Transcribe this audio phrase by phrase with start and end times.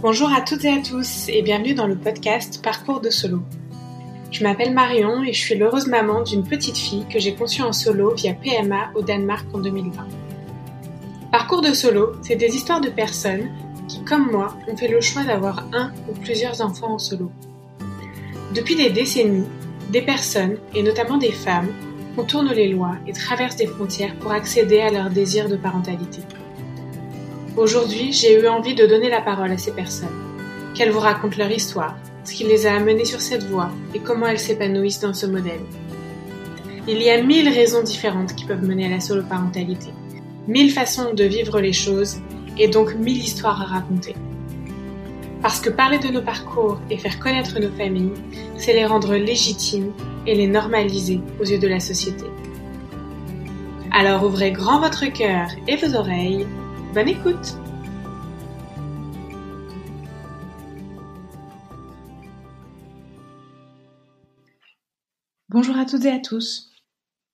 [0.00, 3.40] Bonjour à toutes et à tous et bienvenue dans le podcast Parcours de solo.
[4.30, 7.72] Je m'appelle Marion et je suis l'heureuse maman d'une petite fille que j'ai conçue en
[7.72, 10.06] solo via PMA au Danemark en 2020.
[11.32, 13.50] Parcours de solo, c'est des histoires de personnes
[13.88, 17.32] qui, comme moi, ont fait le choix d'avoir un ou plusieurs enfants en solo.
[18.54, 19.48] Depuis des décennies,
[19.90, 21.72] des personnes, et notamment des femmes,
[22.14, 26.20] contournent les lois et traversent des frontières pour accéder à leur désir de parentalité.
[27.58, 30.14] Aujourd'hui, j'ai eu envie de donner la parole à ces personnes,
[30.76, 34.28] qu'elles vous racontent leur histoire, ce qui les a amenées sur cette voie et comment
[34.28, 35.62] elles s'épanouissent dans ce modèle.
[36.86, 39.88] Il y a mille raisons différentes qui peuvent mener à la soloparentalité,
[40.46, 42.18] mille façons de vivre les choses
[42.58, 44.14] et donc mille histoires à raconter.
[45.42, 48.14] Parce que parler de nos parcours et faire connaître nos familles,
[48.56, 49.90] c'est les rendre légitimes
[50.28, 52.24] et les normaliser aux yeux de la société.
[53.90, 56.46] Alors ouvrez grand votre cœur et vos oreilles.
[56.94, 57.54] Bonne écoute
[65.50, 66.70] Bonjour à toutes et à tous.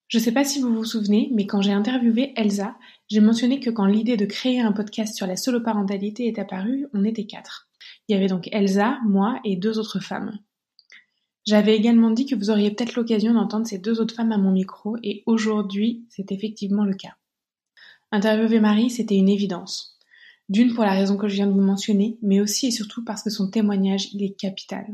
[0.08, 2.76] Je ne sais pas si vous vous souvenez, mais quand j'ai interviewé Elsa,
[3.08, 7.04] j'ai mentionné que quand l'idée de créer un podcast sur la soloparentalité est apparue, on
[7.04, 7.68] était quatre.
[8.08, 10.36] Il y avait donc Elsa, moi et deux autres femmes.
[11.46, 14.50] J'avais également dit que vous auriez peut-être l'occasion d'entendre ces deux autres femmes à mon
[14.50, 17.14] micro, et aujourd'hui, c'est effectivement le cas.
[18.14, 19.98] Interviewer Marie, c'était une évidence.
[20.48, 23.24] D'une pour la raison que je viens de vous mentionner, mais aussi et surtout parce
[23.24, 24.86] que son témoignage, il est capital.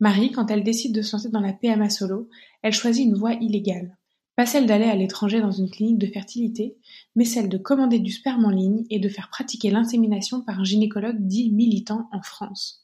[0.00, 2.28] Marie, quand elle décide de se lancer dans la PMA solo,
[2.62, 3.96] elle choisit une voie illégale.
[4.34, 6.76] Pas celle d'aller à l'étranger dans une clinique de fertilité,
[7.14, 10.64] mais celle de commander du sperme en ligne et de faire pratiquer l'insémination par un
[10.64, 12.83] gynécologue dit militant en France.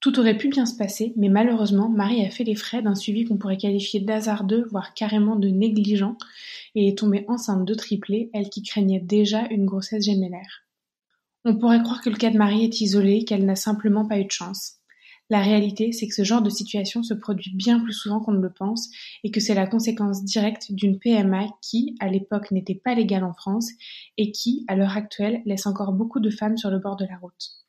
[0.00, 3.26] Tout aurait pu bien se passer, mais malheureusement, Marie a fait les frais d'un suivi
[3.26, 6.16] qu'on pourrait qualifier d'hasardeux, voire carrément de négligent,
[6.74, 10.64] et est tombée enceinte de triplés, elle qui craignait déjà une grossesse gémellaire.
[11.44, 14.24] On pourrait croire que le cas de Marie est isolé, qu'elle n'a simplement pas eu
[14.24, 14.76] de chance.
[15.28, 18.40] La réalité, c'est que ce genre de situation se produit bien plus souvent qu'on ne
[18.40, 18.88] le pense
[19.22, 23.34] et que c'est la conséquence directe d'une PMA qui, à l'époque, n'était pas légale en
[23.34, 23.68] France
[24.16, 27.18] et qui, à l'heure actuelle, laisse encore beaucoup de femmes sur le bord de la
[27.18, 27.60] route.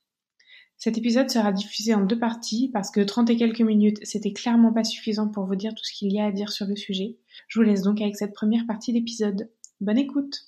[0.84, 4.74] Cet épisode sera diffusé en deux parties parce que 30 et quelques minutes, c'était clairement
[4.74, 7.18] pas suffisant pour vous dire tout ce qu'il y a à dire sur le sujet.
[7.50, 9.52] Je vous laisse donc avec cette première partie d'épisode.
[9.80, 10.40] Bonne écoute.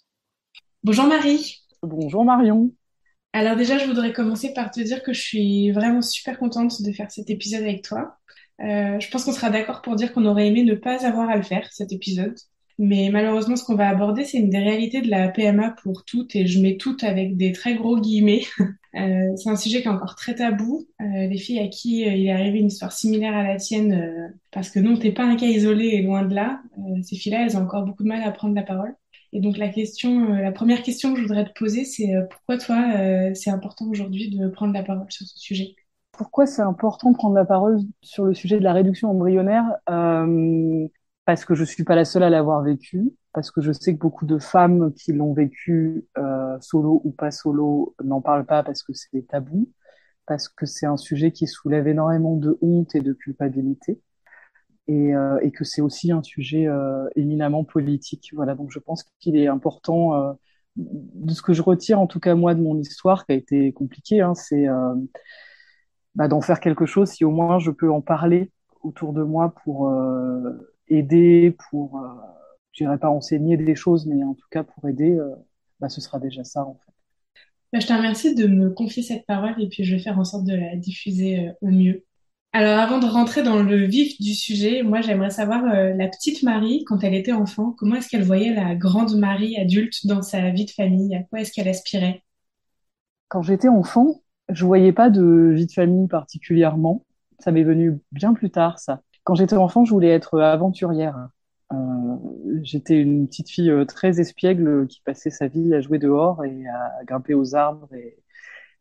[0.84, 1.62] Bonjour Marie.
[1.84, 2.74] Bonjour Marion.
[3.34, 6.92] Alors déjà, je voudrais commencer par te dire que je suis vraiment super contente de
[6.92, 8.18] faire cet épisode avec toi.
[8.60, 11.36] Euh, je pense qu'on sera d'accord pour dire qu'on aurait aimé ne pas avoir à
[11.36, 12.40] le faire, cet épisode.
[12.80, 16.36] Mais malheureusement, ce qu'on va aborder, c'est une des réalités de la PMA pour toutes,
[16.36, 18.44] et je mets toutes avec des très gros guillemets.
[18.96, 20.88] Euh, c'est un sujet qui est encore très tabou.
[21.02, 24.70] Euh, les filles à qui il est arrivé une histoire similaire à la tienne, parce
[24.70, 26.62] que non, t'es pas un cas isolé et loin de là,
[27.02, 28.94] ces filles-là, elles ont encore beaucoup de mal à prendre la parole.
[29.34, 32.22] Et donc la question, euh, la première question que je voudrais te poser, c'est euh,
[32.30, 35.76] pourquoi toi, euh, c'est important aujourd'hui de prendre la parole sur ce sujet?
[36.12, 39.66] Pourquoi c'est important de prendre la parole sur le sujet de la réduction embryonnaire?
[41.26, 44.00] Parce que je suis pas la seule à l'avoir vécu, parce que je sais que
[44.00, 46.06] beaucoup de femmes qui l'ont vécu,
[46.60, 49.70] solo ou pas solo, n'en parlent pas parce que c'est tabou,
[50.26, 54.02] parce que c'est un sujet qui soulève énormément de honte et de culpabilité
[54.88, 58.32] et, euh, et que c'est aussi un sujet euh, éminemment politique.
[58.34, 60.34] Voilà, donc je pense qu'il est important, euh,
[60.76, 63.72] de ce que je retire en tout cas moi de mon histoire, qui a été
[63.74, 64.96] compliquée, hein, c'est euh,
[66.16, 68.52] bah, d'en faire quelque chose si au moins je peux en parler
[68.82, 69.90] autour de moi pour
[70.88, 72.02] aider, pour,
[72.72, 75.18] je dirais pas enseigner des choses, mais en tout cas pour aider,
[75.80, 76.92] bah, ce sera déjà ça en fait.
[77.72, 80.24] Bah, je te remercie de me confier cette parole et puis je vais faire en
[80.24, 82.04] sorte de la diffuser au mieux.
[82.56, 86.44] Alors avant de rentrer dans le vif du sujet, moi j'aimerais savoir euh, la petite
[86.44, 90.52] Marie, quand elle était enfant, comment est-ce qu'elle voyait la grande Marie adulte dans sa
[90.52, 91.16] vie de famille?
[91.16, 92.22] À quoi est-ce qu'elle aspirait?
[93.28, 97.04] Quand j'étais enfant, je voyais pas de vie de famille particulièrement.
[97.40, 99.02] Ça m'est venu bien plus tard, ça.
[99.24, 101.30] Quand j'étais enfant, je voulais être aventurière.
[101.72, 101.76] Euh,
[102.62, 106.68] j'étais une petite fille euh, très espiègle qui passait sa vie à jouer dehors et
[106.68, 108.18] à grimper aux arbres et,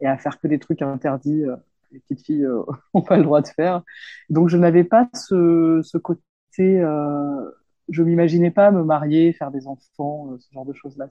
[0.05, 1.45] à faire que des trucs interdits
[1.93, 2.63] les petites filles euh,
[3.07, 3.83] pas le droit de faire.
[4.31, 6.23] Donc je n'avais pas ce, côté,
[6.61, 7.51] euh,
[7.89, 11.09] je m'imaginais pas me marier, faire des enfants, euh, ce genre de choses-là.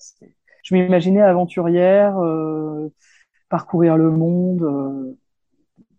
[0.64, 2.90] Je m'imaginais aventurière, euh,
[3.50, 5.18] parcourir le monde, euh,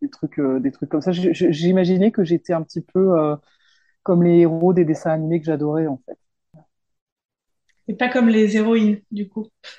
[0.02, 1.12] des trucs, des trucs comme ça.
[1.12, 3.14] J'imaginais que j'étais un petit peu
[4.02, 6.18] comme les héros des dessins animés que j'adorais en fait.
[7.88, 9.48] Et pas comme les héroïnes, du coup.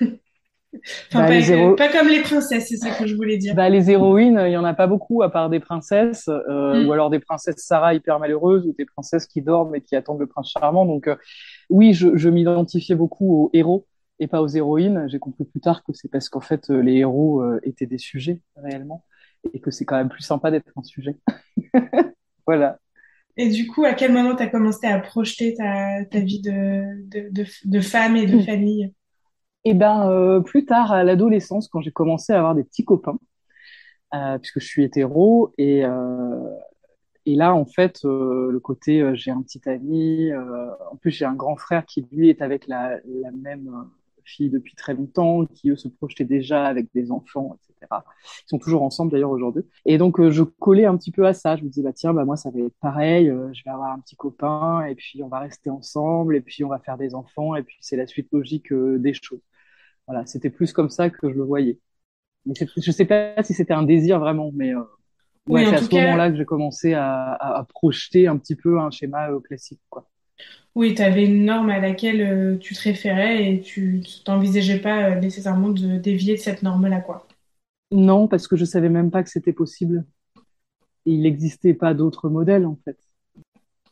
[1.12, 3.54] Enfin, bah, pas, comme les princesses, c'est ça que je voulais dire.
[3.54, 6.88] Bah, les héroïnes, il y en a pas beaucoup à part des princesses, euh, mm.
[6.88, 10.18] ou alors des princesses Sarah hyper malheureuses, ou des princesses qui dorment et qui attendent
[10.18, 10.84] le prince charmant.
[10.84, 11.16] Donc euh,
[11.70, 13.86] oui, je, je m'identifiais beaucoup aux héros
[14.18, 15.06] et pas aux héroïnes.
[15.08, 17.98] J'ai compris plus tard que c'est parce qu'en fait euh, les héros euh, étaient des
[17.98, 19.04] sujets réellement
[19.52, 21.16] et que c'est quand même plus sympa d'être un sujet.
[22.46, 22.78] voilà.
[23.36, 27.04] Et du coup, à quel moment tu as commencé à projeter ta, ta vie de,
[27.08, 28.92] de, de, de, femme et de famille?
[29.64, 33.18] Eh ben, euh, plus tard, à l'adolescence, quand j'ai commencé à avoir des petits copains,
[34.14, 36.50] euh, puisque je suis hétéro, et, euh,
[37.26, 40.30] et là, en fait, le côté, j'ai un petit ami,
[40.92, 43.88] en plus j'ai un grand frère qui, lui, est avec la, la même
[44.40, 48.02] depuis très longtemps, qui, eux, se projetaient déjà avec des enfants, etc.
[48.46, 49.62] Ils sont toujours ensemble, d'ailleurs, aujourd'hui.
[49.84, 51.56] Et donc, je collais un petit peu à ça.
[51.56, 54.00] Je me disais, bah tiens, bah moi, ça va être pareil, je vais avoir un
[54.00, 57.56] petit copain, et puis on va rester ensemble, et puis on va faire des enfants,
[57.56, 59.42] et puis c'est la suite logique des choses.
[60.06, 61.78] Voilà, c'était plus comme ça que je le voyais.
[62.46, 64.74] Mais je sais pas si c'était un désir vraiment, mais
[65.46, 68.90] Ouais, c'est à ce moment-là que j'ai commencé à, à, projeter un petit peu un
[68.90, 70.08] schéma euh, classique, quoi.
[70.74, 75.10] Oui, tu avais une norme à laquelle euh, tu te référais et tu t'envisageais pas
[75.10, 77.28] euh, nécessairement de dévier de cette norme-là, quoi.
[77.92, 80.04] Non, parce que je savais même pas que c'était possible.
[81.04, 82.98] Il n'existait pas d'autres modèles, en fait.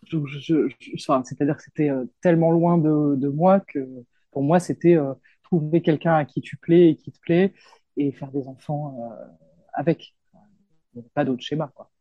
[0.08, 1.90] C'est-à-dire que c'était
[2.20, 3.86] tellement loin de, de, moi que
[4.32, 4.98] pour moi, c'était
[5.44, 7.54] trouver quelqu'un à qui tu plais et qui te plaît
[7.96, 9.10] et faire des enfants
[9.72, 10.14] avec
[11.14, 11.91] pas d'autre schéma, quoi.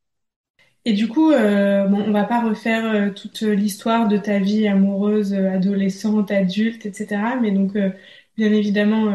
[0.83, 4.67] Et du coup, euh, bon, on va pas refaire euh, toute l'histoire de ta vie
[4.67, 7.37] amoureuse, euh, adolescente, adulte, etc.
[7.39, 7.91] Mais donc, euh,
[8.35, 9.13] bien évidemment,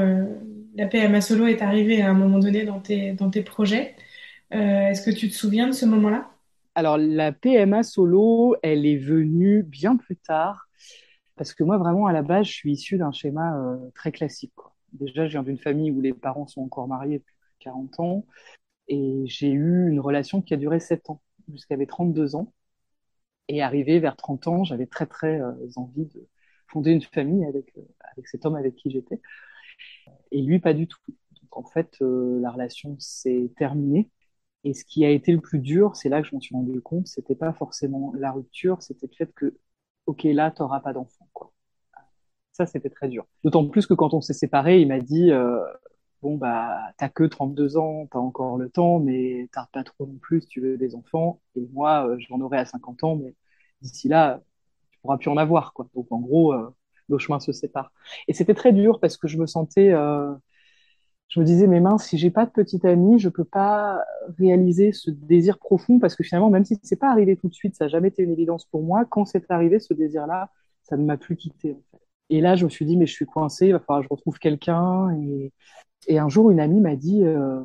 [0.76, 3.96] la PMA solo est arrivée à un moment donné dans tes, dans tes projets.
[4.50, 6.30] Est-ce que tu te souviens de ce moment-là?
[6.76, 10.68] Alors, la PMA solo, elle est venue bien plus tard.
[11.34, 13.58] Parce que moi, vraiment, à la base, je suis issue d'un schéma
[13.94, 14.52] très classique.
[14.92, 18.24] Déjà, je viens d'une famille où les parents sont encore mariés depuis 40 ans.
[18.88, 22.52] Et j'ai eu une relation qui a duré 7 ans, jusqu'à mes 32 ans.
[23.48, 26.28] Et arrivé vers 30 ans, j'avais très très euh, envie de
[26.68, 27.82] fonder une famille avec, euh,
[28.12, 29.20] avec cet homme avec qui j'étais.
[30.32, 31.00] Et lui, pas du tout.
[31.42, 34.10] Donc en fait, euh, la relation s'est terminée.
[34.64, 36.80] Et ce qui a été le plus dur, c'est là que je m'en suis rendu
[36.80, 39.56] compte, c'était pas forcément la rupture, c'était le fait que,
[40.06, 41.52] ok, là, t'auras pas d'enfant, quoi.
[42.52, 43.26] Ça, c'était très dur.
[43.44, 45.30] D'autant plus que quand on s'est séparés, il m'a dit,
[46.22, 50.18] bon, bah, t'as que 32 ans, t'as encore le temps, mais t'as pas trop non
[50.18, 51.40] plus tu veux des enfants.
[51.56, 53.34] Et moi, euh, j'en aurai à 50 ans, mais
[53.82, 54.42] d'ici là,
[54.90, 55.88] tu pourras plus en avoir, quoi.
[55.94, 56.74] Donc, en gros, euh,
[57.08, 57.92] nos chemins se séparent.
[58.28, 60.32] Et c'était très dur parce que je me sentais, euh,
[61.28, 64.04] je me disais, mais mince, si j'ai pas de petite amie, je peux pas
[64.38, 67.74] réaliser ce désir profond parce que finalement, même si c'est pas arrivé tout de suite,
[67.76, 69.04] ça n'a jamais été une évidence pour moi.
[69.04, 70.50] Quand c'est arrivé, ce désir-là,
[70.82, 72.06] ça ne m'a plus quitté, en fait.
[72.30, 74.14] Et là, je me suis dit, mais je suis coincée, il va falloir que je
[74.14, 75.12] retrouve quelqu'un.
[75.20, 75.52] Et,
[76.06, 77.60] et un jour, une amie m'a dit, euh,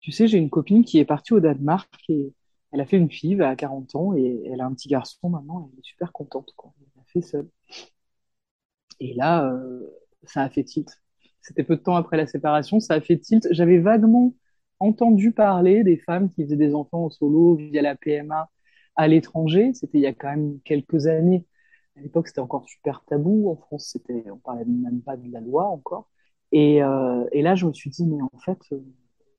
[0.00, 2.32] tu sais, j'ai une copine qui est partie au Danemark et
[2.72, 5.70] elle a fait une fille à 40 ans et elle a un petit garçon maintenant.
[5.72, 6.72] Elle est super contente, quoi.
[6.80, 7.48] Elle l'a fait seule.
[9.00, 9.86] Et là, euh,
[10.24, 10.88] ça a fait tilt.
[11.40, 13.46] C'était peu de temps après la séparation, ça a fait tilt.
[13.52, 14.34] J'avais vaguement
[14.80, 18.50] entendu parler des femmes qui faisaient des enfants en solo via la PMA
[18.96, 19.72] à l'étranger.
[19.74, 21.46] C'était il y a quand même quelques années.
[21.96, 23.50] À l'époque, c'était encore super tabou.
[23.50, 26.10] En France, c'était, on parlait même pas de la loi encore.
[26.52, 28.80] Et, euh, et là, je me suis dit, mais en fait, euh,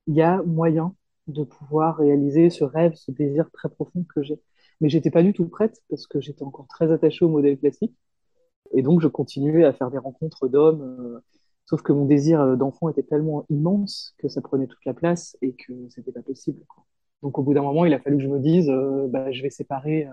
[0.06, 0.94] il y a moyen
[1.28, 4.40] de pouvoir réaliser ce rêve, ce désir très profond que j'ai.
[4.80, 7.94] Mais j'étais pas du tout prête parce que j'étais encore très attachée au modèle classique.
[8.72, 10.82] Et donc, je continuais à faire des rencontres d'hommes.
[10.82, 11.20] Euh,
[11.66, 15.36] sauf que mon désir euh, d'enfant était tellement immense que ça prenait toute la place
[15.42, 16.64] et que c'était pas possible.
[16.68, 16.84] Quoi.
[17.22, 19.42] Donc, au bout d'un moment, il a fallu que je me dise, euh, bah, je
[19.42, 20.08] vais séparer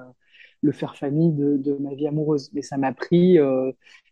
[0.61, 2.51] le faire famille de, de, ma vie amoureuse.
[2.53, 3.37] Mais ça m'a pris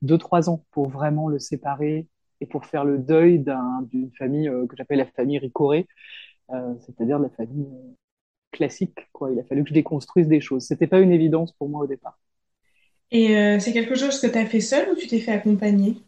[0.02, 2.08] deux, trois ans pour vraiment le séparer
[2.42, 3.44] et pour faire le deuil
[3.92, 5.88] d'une famille euh, que j'appelle la famille Ricoré,
[6.52, 7.94] euh, c'est-à-dire la famille euh,
[8.52, 8.98] classique.
[9.14, 9.32] Quoi.
[9.32, 10.64] Il a fallu que je déconstruise des choses.
[10.64, 12.18] C'était pas une évidence pour moi au départ.
[13.12, 16.02] Et c'est quelque chose que tu as fait seul ou tu t'es fait accompagner?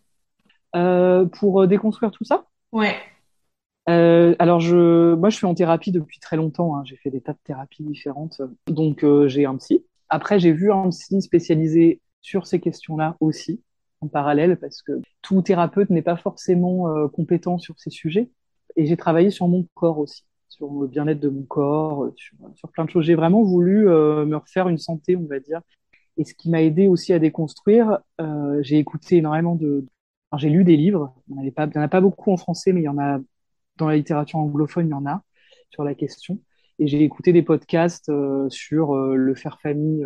[0.74, 2.48] Pour déconstruire tout ça?
[2.72, 2.96] Ouais.
[3.86, 6.76] alors je, moi je suis en thérapie depuis très longtemps.
[6.76, 6.84] Hein.
[6.86, 9.86] J'ai fait des tas de thérapies différentes, donc j'ai un psy.
[10.10, 13.62] Après j'ai vu un psy spécialisé sur ces questions-là aussi
[14.02, 18.30] en parallèle parce que tout thérapeute n'est pas forcément euh, compétent sur ces sujets.
[18.76, 22.38] Et j'ai travaillé sur mon corps aussi, sur le bien-être de mon corps, euh, sur,
[22.56, 23.06] sur, plein de choses.
[23.06, 25.62] J'ai vraiment voulu euh, me refaire une santé, on va dire.
[26.18, 29.86] Et ce qui m'a aidé aussi à déconstruire, euh, j'ai écouté énormément de...
[30.32, 32.82] Alors, j'ai lu des livres, il n'y en, en, a pas beaucoup en français, mais
[32.82, 33.20] il y en a
[33.78, 35.22] dans la littérature anglophone, il y en a
[35.70, 36.40] sur la question.
[36.80, 40.06] Et j'ai écouté des podcasts euh, sur le faire famille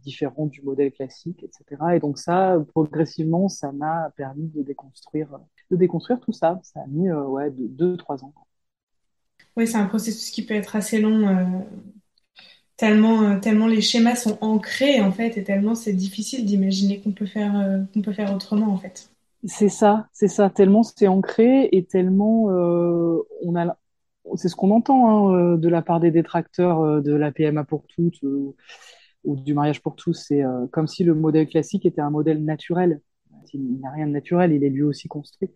[0.00, 1.96] différent du modèle classique, etc.
[1.96, 5.38] Et donc ça, progressivement, ça m'a permis de déconstruire,
[5.70, 6.60] de déconstruire tout ça.
[6.62, 8.32] Ça a mis euh, ouais, deux, trois ans.
[9.56, 11.44] Oui, c'est un processus qui peut être assez long, euh,
[12.76, 17.12] tellement, euh, tellement les schémas sont ancrés en fait, et tellement c'est difficile d'imaginer qu'on
[17.12, 19.10] peut faire, euh, qu'on peut faire autrement en fait.
[19.44, 20.48] C'est ça, c'est ça.
[20.50, 23.76] Tellement c'est ancré et tellement on a
[24.36, 28.20] c'est ce qu'on entend hein, de la part des détracteurs de la PMA pour toutes
[29.24, 30.14] ou du mariage pour tous.
[30.14, 33.00] C'est comme si le modèle classique était un modèle naturel.
[33.52, 35.50] Il n'a rien de naturel, il est lui aussi construit.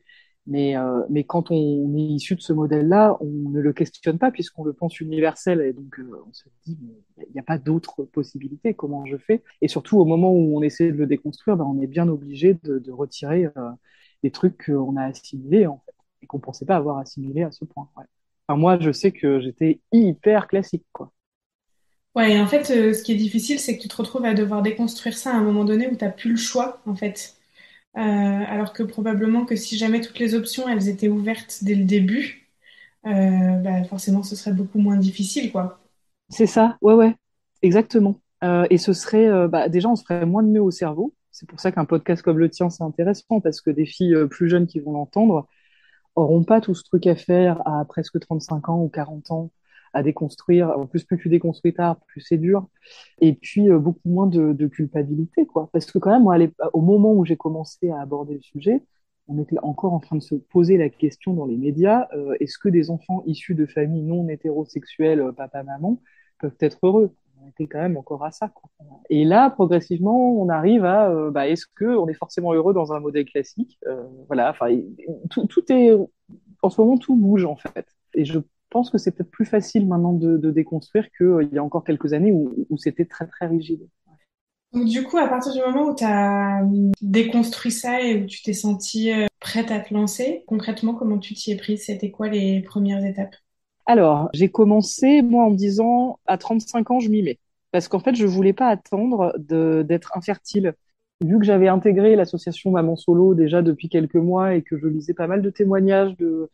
[0.47, 4.31] Mais, euh, mais quand on est issu de ce modèle-là, on ne le questionne pas
[4.31, 5.61] puisqu'on le pense universel.
[5.61, 6.79] Et donc, euh, on se dit,
[7.19, 8.75] il n'y a pas d'autres possibilités.
[8.75, 9.43] Comment je fais?
[9.61, 12.55] Et surtout, au moment où on essaie de le déconstruire, ben, on est bien obligé
[12.63, 13.71] de, de retirer euh,
[14.23, 17.51] des trucs qu'on a assimilés, en fait, et qu'on ne pensait pas avoir assimilés à
[17.51, 17.89] ce point.
[17.97, 18.05] Ouais.
[18.47, 21.13] Enfin, moi, je sais que j'étais hyper classique, quoi.
[22.17, 24.33] Ouais, et en fait, euh, ce qui est difficile, c'est que tu te retrouves à
[24.33, 27.35] devoir déconstruire ça à un moment donné où tu n'as plus le choix, en fait.
[27.99, 31.85] Euh, alors que probablement que si jamais toutes les options elles étaient ouvertes dès le
[31.85, 32.49] début,
[33.07, 35.81] euh, bah forcément ce serait beaucoup moins difficile, quoi.
[36.29, 37.15] C'est ça, ouais, ouais,
[37.63, 38.21] exactement.
[38.71, 41.15] Et ce serait, bah, déjà, on se ferait moins de nœuds au cerveau.
[41.33, 44.49] C'est pour ça qu'un podcast comme le tien, c'est intéressant, parce que des filles plus
[44.49, 45.49] jeunes qui vont l'entendre
[46.15, 49.51] auront pas tout ce truc à faire à presque 35 ans ou 40 ans
[49.93, 50.71] à déconstruire.
[50.71, 52.69] En plus, plus tu déconstruis tard, plus c'est dur.
[53.21, 55.69] Et puis, euh, beaucoup moins de, de, culpabilité, quoi.
[55.73, 56.37] Parce que quand même, moi,
[56.73, 58.83] au moment où j'ai commencé à aborder le sujet,
[59.29, 62.59] on était encore en train de se poser la question dans les médias, euh, est-ce
[62.59, 66.01] que des enfants issus de familles non hétérosexuelles, euh, papa-maman,
[66.39, 67.15] peuvent être heureux?
[67.43, 68.49] On était quand même encore à ça.
[68.49, 68.71] Quoi.
[69.11, 72.93] Et là, progressivement, on arrive à, euh, bah, est-ce que on est forcément heureux dans
[72.93, 73.79] un modèle classique?
[73.87, 74.69] Euh, Voilà, enfin,
[75.31, 75.93] tout, est,
[76.63, 77.87] en ce moment, tout bouge en fait.
[78.15, 78.39] Et je
[78.71, 81.85] pense que c'est peut-être plus facile maintenant de, de déconstruire qu'il euh, y a encore
[81.85, 83.89] quelques années où, où c'était très très rigide.
[84.73, 86.63] Donc du coup, à partir du moment où tu as
[87.01, 91.35] déconstruit ça et où tu t'es sentie euh, prête à te lancer, concrètement, comment tu
[91.35, 91.87] t'y es prise?
[91.87, 93.35] C'était quoi les premières étapes?
[93.87, 97.39] Alors, j'ai commencé, moi, en me disant, à 35 ans, je m'y mets.
[97.71, 100.75] Parce qu'en fait, je voulais pas attendre d'être infertile.
[101.25, 105.15] Vu que j'avais intégré l'association Maman Solo déjà depuis quelques mois et que je lisais
[105.15, 106.51] pas mal de témoignages de,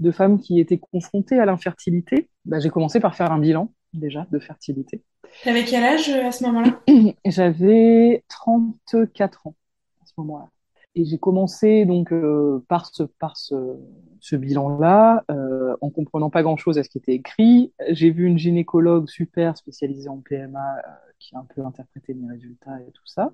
[0.00, 4.26] de femmes qui étaient confrontées à l'infertilité, bah, j'ai commencé par faire un bilan déjà
[4.30, 5.02] de fertilité.
[5.44, 6.80] T'avais quel âge euh, à ce moment-là?
[7.24, 9.54] J'avais 34 ans
[10.02, 10.48] à ce moment-là.
[10.96, 13.54] Et j'ai commencé donc euh, par ce par ce,
[14.20, 17.72] ce bilan-là, euh, en comprenant pas grand-chose à ce qui était écrit.
[17.90, 22.30] J'ai vu une gynécologue super spécialisée en PMA euh, qui a un peu interprété mes
[22.30, 23.32] résultats et tout ça.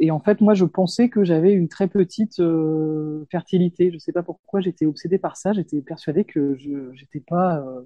[0.00, 3.90] Et en fait, moi, je pensais que j'avais une très petite euh, fertilité.
[3.92, 5.52] Je sais pas pourquoi j'étais obsédée par ça.
[5.52, 7.82] J'étais persuadée que je n'étais pas euh,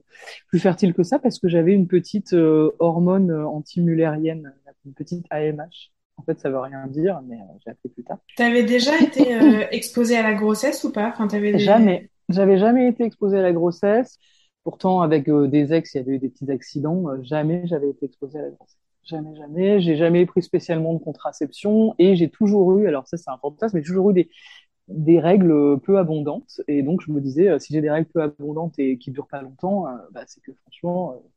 [0.49, 4.53] plus fertile que ça parce que j'avais une petite euh, hormone antimulérienne,
[4.85, 5.93] une petite AMH.
[6.19, 8.19] En fait, ça veut rien dire, mais j'ai appris plus tard.
[8.37, 11.09] Tu avais déjà été exposée à la grossesse ou pas?
[11.09, 11.59] Enfin, avais des...
[11.59, 12.11] Jamais.
[12.29, 14.19] J'avais jamais été exposée à la grossesse.
[14.65, 17.07] Pourtant, avec des ex, il y avait eu des petits accidents.
[17.23, 18.82] jamais j'avais été exposée à la grossesse.
[19.05, 19.81] Jamais, jamais.
[19.81, 23.77] J'ai jamais pris spécialement de contraception et j'ai toujours eu, alors ça c'est un fantasme,
[23.77, 24.31] mais toujours eu des,
[24.89, 26.61] des règles peu abondantes.
[26.69, 29.29] Et donc je me disais, euh, si j'ai des règles peu abondantes et qui durent
[29.29, 31.29] pas longtemps, euh, bah, c'est que franchement, euh,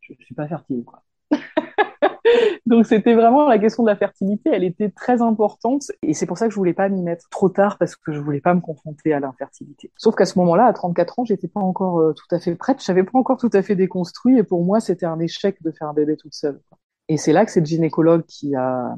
[0.00, 1.02] je suis pas fertile, quoi.
[2.66, 6.38] donc c'était vraiment la question de la fertilité, elle était très importante et c'est pour
[6.38, 8.60] ça que je voulais pas m'y mettre trop tard parce que je voulais pas me
[8.60, 9.90] confronter à l'infertilité.
[9.96, 13.04] Sauf qu'à ce moment-là, à 34 ans, j'étais pas encore tout à fait prête, j'avais
[13.04, 15.94] pas encore tout à fait déconstruit et pour moi, c'était un échec de faire un
[15.94, 16.60] bébé toute seule.
[17.08, 18.96] Et c'est là que cette gynécologue qui a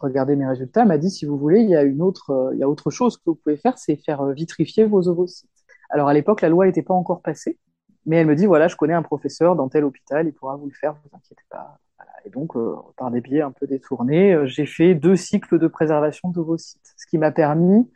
[0.00, 2.58] regardé mes résultats m'a dit si vous voulez, il y a une autre, euh, il
[2.58, 5.50] y a autre chose que vous pouvez faire, c'est faire euh, vitrifier vos ovocytes.
[5.90, 7.58] Alors à l'époque, la loi n'était pas encore passée,
[8.06, 10.66] mais elle me dit voilà, je connais un professeur dans tel hôpital, il pourra vous
[10.66, 11.78] le faire, vous inquiétez pas.
[12.24, 16.30] Et donc, euh, par des biais un peu détournés, j'ai fait deux cycles de préservation
[16.30, 17.90] d'ovocytes, ce qui m'a permis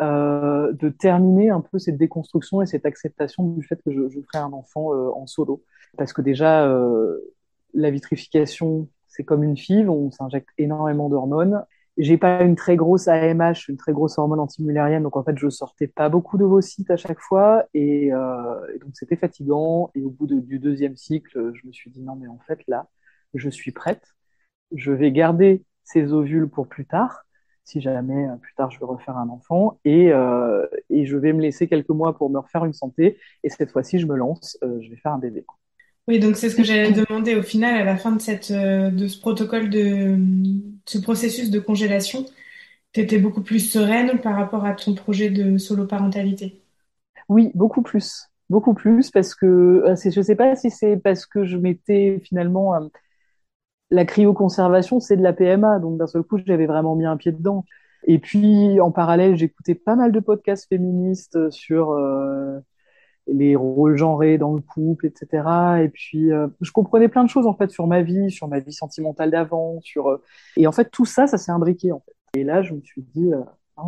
[0.00, 4.44] euh, de terminer un peu cette déconstruction et cette acceptation du fait que je, ferais
[4.44, 5.64] un enfant en solo.
[5.96, 6.70] Parce que déjà,
[7.74, 11.64] la vitrification, c'est comme une FIV, on s'injecte énormément d'hormones.
[11.98, 15.48] J'ai pas une très grosse AMH, une très grosse hormone antimulérienne, donc en fait je
[15.50, 19.90] sortais pas beaucoup d'ovocytes à chaque fois et, euh, et donc c'était fatigant.
[19.94, 22.60] Et au bout de, du deuxième cycle, je me suis dit non mais en fait
[22.68, 22.88] là,
[23.34, 24.04] je suis prête,
[24.72, 27.24] je vais garder ces ovules pour plus tard,
[27.64, 31.32] si jamais euh, plus tard je veux refaire un enfant et, euh, et je vais
[31.32, 34.58] me laisser quelques mois pour me refaire une santé et cette fois-ci je me lance,
[34.62, 35.44] je vais faire un bébé.
[36.10, 38.90] Oui, donc c'est ce que j'allais demander au final à la fin de cette euh,
[38.90, 40.18] de ce protocole de
[40.84, 42.26] ce processus de congélation,
[42.92, 46.60] tu étais beaucoup plus sereine par rapport à ton projet de solo parentalité?
[47.28, 51.44] Oui, beaucoup plus, beaucoup plus parce que euh, je sais pas si c'est parce que
[51.44, 52.80] je m'étais finalement euh,
[53.92, 57.30] la cryoconservation, c'est de la PMA, donc d'un seul coup j'avais vraiment mis un pied
[57.30, 57.64] dedans.
[58.02, 61.96] Et puis en parallèle, j'écoutais pas mal de podcasts féministes sur
[63.32, 65.82] les rôles genrés dans le couple, etc.
[65.82, 68.60] Et puis, euh, je comprenais plein de choses en fait sur ma vie, sur ma
[68.60, 70.22] vie sentimentale d'avant, sur euh,
[70.56, 72.40] et en fait tout ça, ça s'est imbriqué en fait.
[72.40, 73.40] Et là, je me suis dit, euh,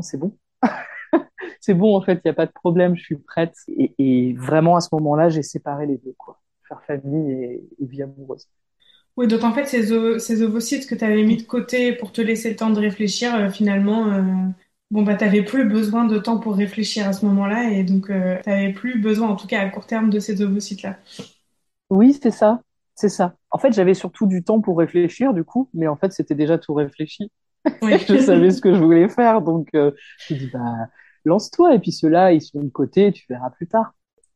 [0.02, 0.36] c'est bon,
[1.60, 3.54] c'est bon, en fait, il n'y a pas de problème, je suis prête.
[3.98, 6.40] Et, vraiment, à ce moment-là, j'ai séparé les deux, quoi.
[6.68, 8.48] Faire famille et, et vie amoureuse.
[9.16, 12.12] Oui, donc en fait, ces, o- ces ovocytes que tu avais mis de côté pour
[12.12, 14.52] te laisser le temps de réfléchir, finalement,
[14.92, 18.38] bon, bah, t'avais plus besoin de temps pour réfléchir à ce moment-là, et donc, euh,
[18.44, 20.98] t'avais plus besoin, en tout cas à court terme, de ces ovocytes-là.
[21.90, 22.62] Oui, c'est ça,
[22.94, 23.36] c'est ça.
[23.50, 26.58] En fait, j'avais surtout du temps pour réfléchir, du coup, mais en fait, c'était déjà
[26.58, 27.30] tout réfléchi.
[27.82, 27.98] Oui.
[28.08, 29.92] Je savais ce que je voulais faire, donc euh,
[30.28, 30.88] je me dis, bah,
[31.24, 33.94] lance-toi, et puis ceux-là, ils sont de côté, tu verras plus tard.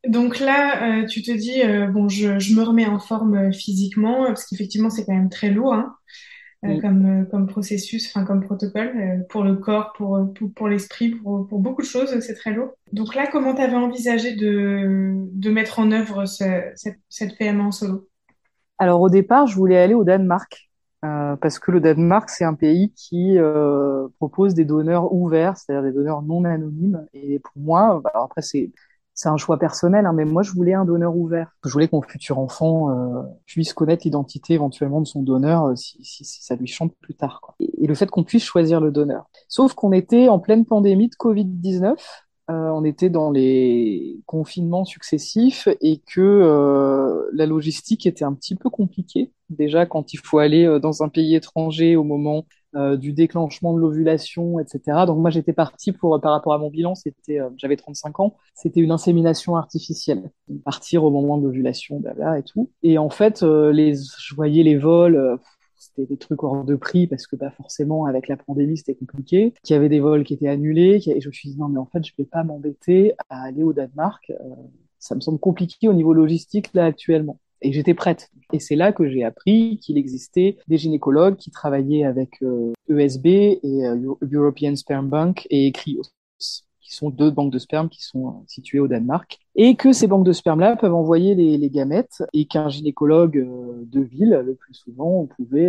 [0.09, 4.27] Donc là, euh, tu te dis, euh, bon, je, je me remets en forme physiquement,
[4.27, 5.97] parce qu'effectivement, c'est quand même très lourd, hein,
[6.65, 6.81] euh, Mm.
[6.81, 11.11] comme, euh, comme processus, enfin, comme protocole, euh, pour le corps, pour, pour, pour l'esprit,
[11.11, 12.71] pour, pour beaucoup de choses, c'est très lourd.
[12.93, 17.65] Donc là, comment tu avais envisagé de, de mettre en œuvre ce- cette, cette PMA
[17.65, 18.09] en solo?
[18.79, 20.69] Alors au départ, je voulais aller au Danemark
[21.05, 25.83] euh, parce que le Danemark, c'est un pays qui euh, propose des donneurs ouverts, c'est-à-dire
[25.85, 27.07] des donneurs non anonymes.
[27.15, 28.71] Et pour moi, bah, alors après c'est
[29.17, 31.51] c'est un choix personnel, hein, mais moi je voulais un donneur ouvert.
[31.65, 35.75] Je voulais que mon futur enfant euh, puisse connaître l'identité éventuellement de son donneur euh,
[35.75, 37.41] si, si, si ça lui chante plus tard.
[37.43, 37.55] Quoi.
[37.59, 39.31] Et, le fait qu'on puisse choisir le donneur.
[39.49, 41.97] Sauf qu'on était en pleine pandémie de Covid-19.
[42.49, 48.55] Euh, on était dans les confinements successifs et que euh, la logistique était un petit
[48.55, 49.33] peu compliquée.
[49.51, 53.75] Déjà, quand il faut aller euh, dans un pays étranger au moment euh, du déclenchement
[53.75, 55.07] de l'ovulation, etc.
[55.07, 58.37] Donc moi, j'étais partie pour, par rapport à mon bilan, c'était, euh, j'avais 35 ans,
[58.55, 60.31] c'était une insémination artificielle.
[60.65, 62.71] Partir au moment de l'ovulation, blabla et tout.
[62.83, 65.17] Et en fait, euh, les, je voyais les vols.
[65.17, 65.37] euh,
[65.79, 69.53] c'était des trucs hors de prix parce que bah, forcément avec la pandémie c'était compliqué,
[69.63, 71.79] qu'il y avait des vols qui étaient annulés, et je me suis dit non mais
[71.79, 74.33] en fait je vais pas m'embêter à aller au Danemark,
[74.99, 77.39] ça me semble compliqué au niveau logistique là actuellement.
[77.63, 78.31] Et j'étais prête.
[78.53, 83.27] Et c'est là que j'ai appris qu'il existait des gynécologues qui travaillaient avec euh, ESB
[83.27, 86.03] et euh, European Sperm Bank et Cryos
[86.81, 90.07] qui sont deux banques de sperme qui sont euh, situées au Danemark, et que ces
[90.07, 95.23] banques de sperme-là peuvent envoyer les, gamètes, et qu'un gynécologue de ville, le plus souvent,
[95.23, 95.69] on pouvait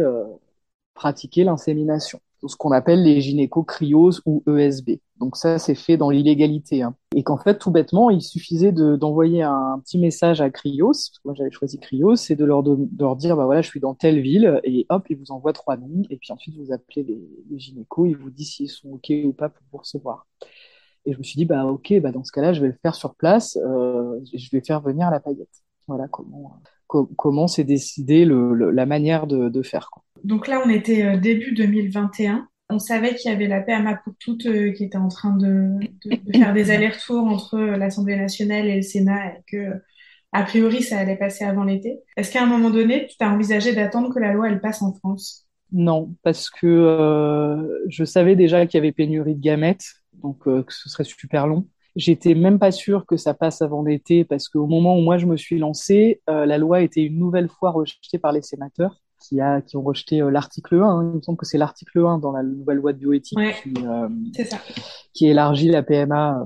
[0.94, 5.00] pratiquer l'insémination, ce qu'on appelle les gynéco-cryos ou ESB.
[5.20, 6.84] Donc ça, c'est fait dans l'illégalité.
[6.84, 6.96] Hein.
[7.16, 11.10] Et qu'en fait, tout bêtement, il suffisait de, d'envoyer un, petit message à Cryos, parce
[11.10, 13.80] que moi j'avais choisi Cryos, et de leur, de, leur dire, bah voilà, je suis
[13.80, 17.04] dans telle ville, et hop, ils vous envoient trois noms, et puis ensuite vous appelez
[17.04, 20.28] les, les gynécos, ils vous disent s'ils sont OK ou pas pour vous recevoir.
[21.06, 22.94] Et je me suis dit, bah ok, bah dans ce cas-là, je vais le faire
[22.94, 25.64] sur place, euh, je vais faire venir la paillette.
[25.88, 29.90] Voilà comment co- comment c'est décidé le, le- la manière de, de faire.
[29.92, 30.04] Quoi.
[30.24, 32.48] Donc là, on était euh, début 2021.
[32.70, 35.90] On savait qu'il y avait la PMA pour toutes euh, qui était en train de,
[36.06, 39.82] de, de faire des allers-retours entre euh, l'Assemblée nationale et le Sénat et que,
[40.34, 42.00] a priori, ça allait passer avant l'été.
[42.18, 44.94] Est-ce qu'à un moment donné, tu t'as envisagé d'attendre que la loi, elle passe en
[44.94, 45.48] France?
[45.72, 50.64] Non, parce que euh, je savais déjà qu'il y avait pénurie de gamètes, donc euh,
[50.64, 51.68] que ce serait super long.
[51.98, 55.26] J'étais même pas sûre que ça passe avant l'été, parce qu'au moment où moi je
[55.26, 59.42] me suis lancée, euh, la loi était une nouvelle fois rejetée par les sénateurs, qui,
[59.42, 60.84] a, qui ont rejeté euh, l'article 1.
[60.88, 61.10] hein.
[61.12, 63.74] Il me semble que c'est l'article 1 dans la nouvelle loi de bioéthique Ouais, qui,
[63.84, 64.58] euh, c'est ça.
[65.14, 66.40] qui élargit la PMA.
[66.42, 66.46] euh.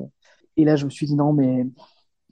[0.58, 1.66] Et là, je me suis dit non, mais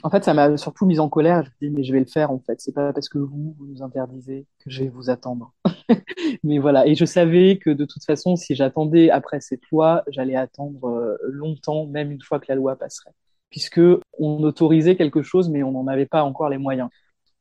[0.03, 1.43] en fait, ça m'a surtout mise en colère.
[1.43, 2.59] Je me dis mais je vais le faire en fait.
[2.61, 5.53] C'est pas parce que vous vous nous interdisez que je vais vous attendre.
[6.43, 10.35] Mais voilà, et je savais que de toute façon, si j'attendais après cette loi, j'allais
[10.35, 13.13] attendre euh, longtemps, même une fois que la loi passerait,
[13.49, 13.81] puisque
[14.19, 16.89] on autorisait quelque chose, mais on n'en avait pas encore les moyens.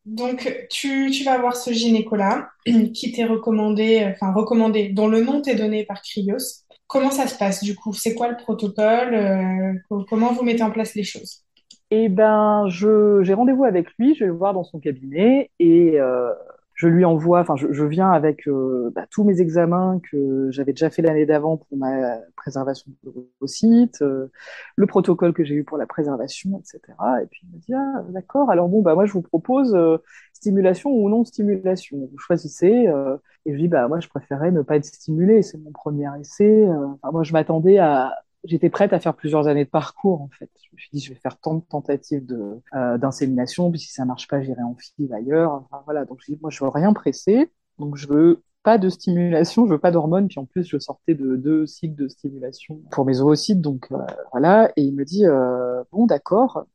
[0.07, 2.49] Donc, tu, vas voir ce gynéco-là
[2.95, 6.65] qui t'est recommandé, euh, enfin recommandé, dont le nom t'est donné par Cryos.
[6.87, 7.93] Comment ça se passe du coup?
[7.93, 9.15] C'est quoi le protocole?
[9.15, 11.45] Euh, co- comment vous mettez en place les choses?
[11.91, 15.99] Et ben, je j'ai rendez-vous avec lui, je vais le voir dans son cabinet et
[15.99, 16.31] euh,
[16.75, 20.73] je lui envoie, enfin, je, je viens avec euh, bah, tous mes examens que j'avais
[20.73, 24.31] déjà fait l'année d'avant pour ma préservation de l'ovocyte, euh,
[24.77, 27.23] le protocole que j'ai eu pour la préservation, etc.
[27.23, 29.97] Et puis il me dit, ah, d'accord, alors bon, bah moi je vous propose euh,
[30.35, 31.97] stimulation ou non stimulation.
[32.13, 32.87] Vous choisissez.
[32.89, 36.07] euh, et je dis, bah moi je préférais ne pas être stimulé, c'est mon premier
[36.21, 36.67] essai.
[36.67, 36.87] euh.
[37.03, 40.51] Enfin, moi je m'attendais à j'étais prête à faire plusieurs années de parcours en fait.
[40.63, 43.93] Je me suis dit je vais faire tant de tentatives de euh, d'insémination, puis si
[43.93, 45.53] ça marche pas, j'irai en FIV ailleurs.
[45.53, 48.89] Enfin, voilà, donc je dis moi je veux rien presser, donc je veux pas de
[48.89, 52.81] stimulation, je veux pas d'hormones, puis en plus je sortais de deux cycles de stimulation
[52.91, 53.99] pour mes oocytes, donc euh,
[54.33, 54.71] voilà.
[54.77, 56.67] Et il me dit euh, bon d'accord,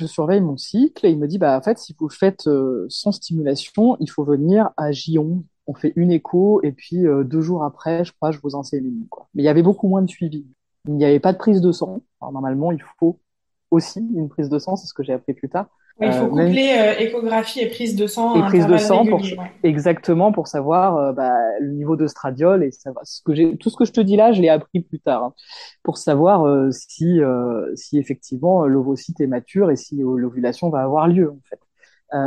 [0.00, 2.46] je surveille mon cycle et il me dit bah en fait si vous le faites
[2.46, 5.42] euh, sans stimulation, il faut venir à J11.
[5.66, 9.06] On fait une écho et puis euh, deux jours après, je crois, je vous insémine
[9.10, 9.28] quoi.
[9.34, 10.46] Mais il y avait beaucoup moins de suivi.
[10.86, 12.00] Il n'y avait pas de prise de sang.
[12.20, 13.18] Alors, normalement, il faut
[13.70, 15.66] aussi une prise de sang, c'est ce que j'ai appris plus tard.
[16.00, 18.36] il faut coupler échographie et prise de sang.
[18.36, 19.20] Et prise de sang pour
[19.62, 23.76] exactement pour savoir bah, le niveau de stradiol et savoir ce que j'ai tout ce
[23.76, 25.34] que je te dis là, je l'ai appris plus tard hein,
[25.82, 27.20] pour savoir si
[27.74, 31.60] si effectivement l'ovocyte est mature et si l'ovulation va avoir lieu en fait.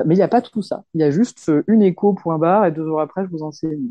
[0.05, 0.85] mais il n'y a pas tout ça.
[0.93, 3.89] Il y a juste une écho point barre et deux jours après je vous enseigne.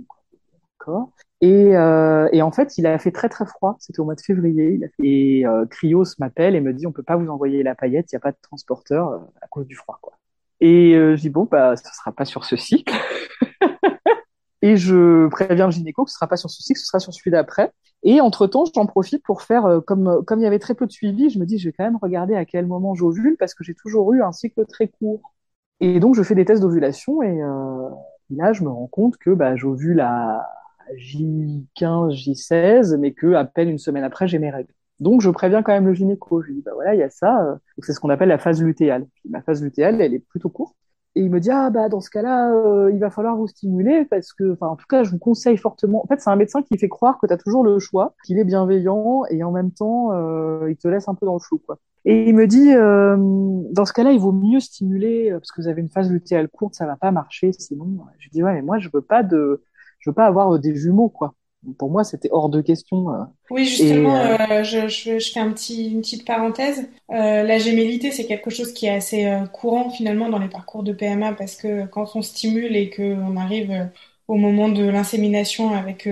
[0.79, 1.11] D'accord.
[1.42, 3.76] Et, euh, et, en fait, il a fait très très froid.
[3.81, 4.81] C'était au mois de février.
[5.02, 8.14] Et euh, Cryos m'appelle et me dit on peut pas vous envoyer la paillette, il
[8.14, 9.98] n'y a pas de transporteur euh, à cause du froid.
[10.00, 10.14] Quoi.
[10.62, 12.94] Et euh, je dis bon bah ce sera pas sur ce cycle.
[14.62, 17.12] et je préviens le gynéco que ce sera pas sur ce cycle, ce sera sur
[17.12, 17.72] celui d'après.
[18.05, 20.87] Et entre temps, j'en profite pour faire euh, comme comme il y avait très peu
[20.87, 23.55] de suivi, je me dis je vais quand même regarder à quel moment j'ovule parce
[23.55, 25.35] que j'ai toujours eu un cycle très court.
[25.81, 27.88] Et donc je fais des tests d'ovulation et, euh,
[28.31, 30.48] là je me rends compte que bah, j'ovule à
[30.96, 34.72] J15, J16, mais que à peine une semaine après, j'ai mes règles.
[35.02, 36.42] Donc, je préviens quand même le gynéco.
[36.42, 37.44] Je lui dis, bah voilà, il y a ça.
[37.44, 39.07] Euh, c'est ce qu'on appelle la phase lutéale.
[39.28, 40.76] Ma phase lutéale, elle est plutôt courte.
[41.16, 44.05] Et il me dit, ah, bah, dans ce cas-là, euh, il va falloir vous stimuler
[44.05, 46.05] parce que, enfin, en tout cas, je vous conseille fortement.
[46.05, 48.38] En fait, c'est un médecin qui fait croire que tu as toujours le choix, qu'il
[48.38, 51.59] est bienveillant et en même temps, euh, il te laisse un peu dans le flou,
[51.59, 51.78] quoi.
[52.05, 55.81] Et il me dit, dans ce cas-là, il vaut mieux stimuler parce que vous avez
[55.81, 57.52] une phase lutéale courte, ça va pas marcher.
[57.52, 57.87] Sinon,
[58.18, 59.62] je lui dis, ouais, mais moi, je veux pas de,
[60.02, 61.34] je veux pas avoir euh, des jumeaux, quoi.
[61.78, 63.10] Pour moi, c'était hors de question.
[63.14, 63.22] Euh.
[63.50, 66.88] Oui, justement, euh, je, je, je, fais un petit, une petite parenthèse.
[67.08, 71.34] la gémellité, c'est quelque chose qui est assez courant finalement dans les parcours de PMA
[71.34, 73.88] parce que quand on stimule et qu'on arrive
[74.26, 76.08] au moment de l'insémination avec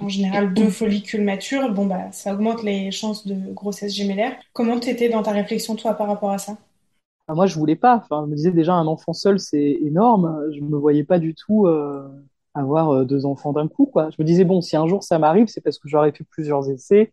[0.00, 4.34] en général deux follicules matures, bon bah ça augmente les chances de grossesse gémellaire.
[4.54, 6.56] Comment t'étais dans ta réflexion toi par rapport à ça?
[7.28, 7.96] Moi, je voulais pas.
[7.96, 10.46] Enfin, je me disais déjà un enfant seul, c'est énorme.
[10.54, 11.66] Je me voyais pas du tout
[12.54, 14.10] avoir euh, deux enfants d'un coup, quoi.
[14.10, 16.70] Je me disais, bon, si un jour ça m'arrive, c'est parce que j'aurais fait plusieurs
[16.70, 17.12] essais,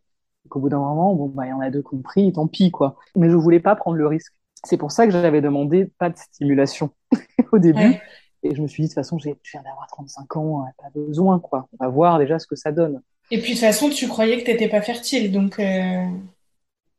[0.50, 2.98] qu'au bout d'un moment, bon, bah, il y en a deux compris, tant pis, quoi.
[3.16, 4.34] Mais je voulais pas prendre le risque.
[4.64, 6.92] C'est pour ça que j'avais demandé pas de stimulation
[7.52, 7.96] au début.
[8.44, 11.40] Et je me suis dit, de toute façon, je viens d'avoir 35 ans, pas besoin,
[11.40, 11.68] quoi.
[11.80, 13.02] On va voir déjà ce que ça donne.
[13.30, 16.06] Et puis, de toute façon, tu croyais que t'étais pas fertile, donc, euh...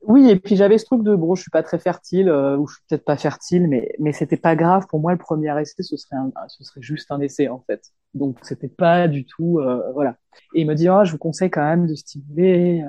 [0.05, 2.67] Oui, et puis j'avais ce truc de bon, je suis pas très fertile euh, ou
[2.67, 5.13] je suis peut-être pas fertile, mais mais c'était pas grave pour moi.
[5.13, 7.93] Le premier essai, ce serait un, ce serait juste un essai en fait.
[8.15, 10.17] Donc c'était pas du tout euh, voilà.
[10.55, 12.85] Et il me dit ah, je vous conseille quand même de stimuler.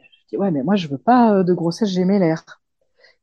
[0.00, 2.44] Je dis ouais, mais moi je veux pas euh, de grossesse gémellaire.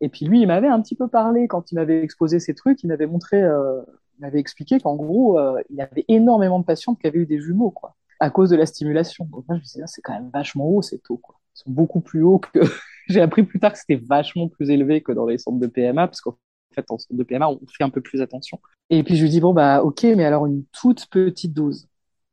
[0.01, 2.83] Et puis lui, il m'avait un petit peu parlé quand il m'avait exposé ces trucs.
[2.83, 7.07] Il m'avait montré, il m'avait expliqué qu'en gros, il y avait énormément de patientes qui
[7.07, 9.25] avaient eu des jumeaux quoi, à cause de la stimulation.
[9.25, 11.35] Donc moi je me disais ah, c'est quand même vachement haut, c'est tôt quoi.
[11.55, 12.59] Sont beaucoup plus hauts que
[13.07, 16.07] j'ai appris plus tard que c'était vachement plus élevé que dans les centres de PMA,
[16.07, 16.37] parce qu'en
[16.73, 18.59] fait, en centre de PMA, on fait un peu plus attention.
[18.89, 21.87] Et puis je lui dis, bon, bah, ok, mais alors une toute petite dose.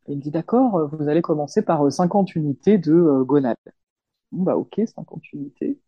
[0.06, 3.56] Et il me dit, d'accord, vous allez commencer par 50 euh, unités de euh, gonade.
[4.32, 5.78] Bon, bah, ok, 50 unités.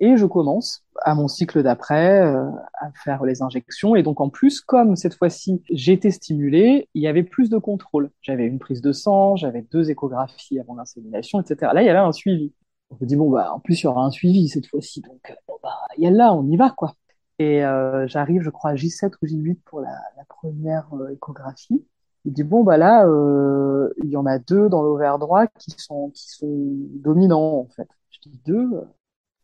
[0.00, 2.50] Et je commence à mon cycle d'après euh,
[2.80, 3.94] à faire les injections.
[3.94, 8.10] Et donc en plus, comme cette fois-ci j'étais stimulée, il y avait plus de contrôle.
[8.22, 11.72] J'avais une prise de sang, j'avais deux échographies avant l'insémination, etc.
[11.74, 12.52] Là, il y avait un suivi
[12.90, 15.30] on se dit bon bah en plus il y aura un suivi cette fois-ci donc
[15.30, 16.94] euh, bon bah y a là on y va quoi.
[17.38, 19.96] Et euh, j'arrive je crois à J7 ou J8 pour la,
[20.28, 21.86] première euh, échographie.
[22.26, 25.70] Il dit bon bah là euh, il y en a deux dans l'ovaire droit qui
[25.78, 26.66] sont qui sont
[27.02, 27.88] dominants en fait.
[28.10, 28.82] Je dis deux?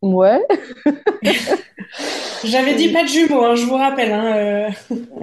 [0.01, 0.45] Ouais
[2.43, 4.69] j'avais dit pas de jumeaux hein, je vous rappelle hein,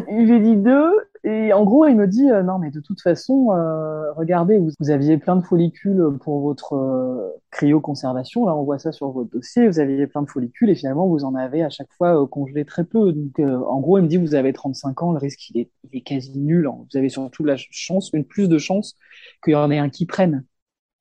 [0.09, 0.91] j'ai dit deux
[1.27, 4.71] et en gros, il me dit euh, non, mais de toute façon, euh, regardez, vous,
[4.79, 8.45] vous, aviez plein de follicules pour votre euh, cryoconservation.
[8.45, 9.67] Là, on voit ça sur votre dossier.
[9.67, 12.67] Vous aviez plein de follicules et finalement, vous en avez à chaque fois euh, congelé
[12.67, 13.13] très peu.
[13.13, 15.99] Donc, en gros, il me dit vous avez 35 ans, le risque il est, il
[15.99, 16.67] est quasi nul.
[16.67, 16.85] Hein.
[16.93, 18.95] Vous avez surtout la chance, une plus de chance
[19.43, 20.45] qu'il y en ait un qui prenne.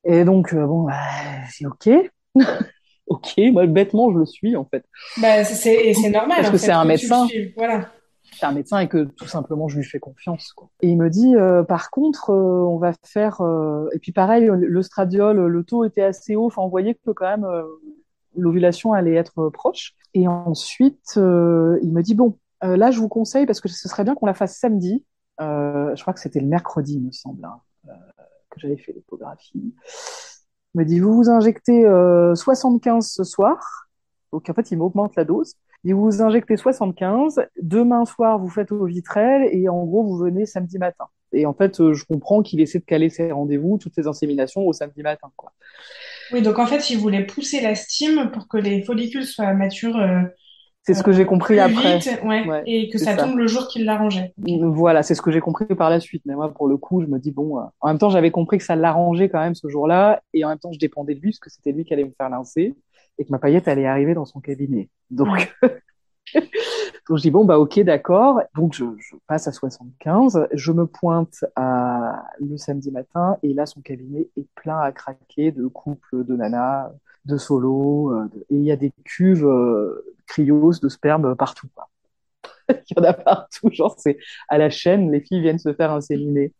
[0.06, 0.94] Et donc, bon, bah,
[1.50, 1.90] c'est ok.
[3.08, 4.86] Ok, moi bêtement je le suis en fait.
[5.22, 6.38] Bah, c'est normal.
[6.38, 7.28] Parce que c'est un médecin.
[7.56, 7.90] Voilà
[8.34, 10.54] c'est un médecin et que tout simplement je lui fais confiance.
[10.54, 10.70] Quoi.
[10.82, 14.50] Et il me dit euh, par contre euh, on va faire euh, et puis pareil
[14.52, 16.48] le stradiol le taux était assez haut.
[16.48, 17.48] Enfin on voyait que quand même
[18.36, 19.94] l'ovulation allait être proche.
[20.14, 24.16] Et ensuite il me dit bon là je vous conseille parce que ce serait bien
[24.16, 25.06] qu'on la fasse samedi.
[25.40, 27.60] je crois que c'était le mercredi il me semble hein,
[28.50, 29.74] que j'avais fait l'échographie.
[30.76, 31.84] Il me dit vous vous injectez
[32.36, 33.88] 75 ce soir.
[34.32, 35.54] Donc en fait il m'augmente la dose.
[35.84, 40.46] Il vous injectez 75, demain soir vous faites au vitrel et en gros vous venez
[40.46, 41.06] samedi matin.
[41.34, 44.62] Et en fait, euh, je comprends qu'il essaie de caler ses rendez-vous, toutes ses inséminations
[44.62, 45.32] au samedi matin.
[45.36, 45.52] Quoi.
[46.32, 49.98] Oui, donc en fait, il voulait pousser la stime pour que les follicules soient matures.
[49.98, 50.22] Euh,
[50.84, 52.00] c'est ce que j'ai compris après.
[52.24, 54.34] ouais, et que ça, tombe le jour qu'il l'arrangeait.
[54.38, 56.24] Voilà, c'est ce que j'ai compris par la suite.
[56.26, 58.58] Mais moi, pour le coup, je me dis, bon, euh, en même temps, j'avais compris
[58.58, 60.22] que ça l'arrangeait quand même ce jour-là.
[60.34, 62.14] Et en même temps, je dépendais de lui, parce que c'était lui qui allait me
[62.18, 62.76] faire lancer.
[63.18, 64.90] et que ma paillette allait arriver dans son cabinet.
[65.10, 65.56] Donc,
[66.34, 68.42] donc je dis bon bah ok d'accord.
[68.56, 73.66] Donc je, je, passe à 75, je me pointe à le samedi matin et là
[73.66, 76.92] son cabinet est plein à craquer de couples, de nanas,
[77.26, 78.14] de solos
[78.50, 81.68] et il y a des cuves euh, cryos de sperme partout.
[81.76, 81.90] Quoi.
[82.70, 84.18] il y en a partout, genre c'est
[84.50, 86.54] à la chaîne, les filles viennent se faire inséminer.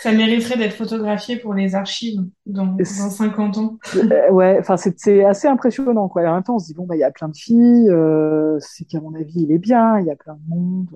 [0.00, 3.78] Ça mériterait d'être photographié pour les archives dans, dans 50 ans.
[3.96, 6.22] Euh, ouais, enfin c'est assez impressionnant quoi.
[6.22, 7.88] Et en même temps, on se dit bon bah il y a plein de filles,
[7.88, 10.88] euh, c'est qu'à mon avis il est bien, il y a plein de monde.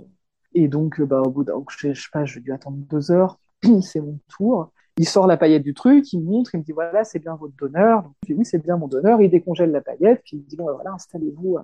[0.55, 3.39] Et donc bah au bout d'un, je, je sais pas, j'ai dû attendre deux heures,
[3.83, 4.73] c'est mon tour.
[4.97, 7.35] Il sort la paillette du truc, il me montre, il me dit voilà c'est bien
[7.35, 8.03] votre donneur.
[8.03, 9.21] Donc je dis oui c'est bien mon donneur.
[9.21, 11.59] Il décongèle la paillette, puis il me dit bon bah, voilà installez-vous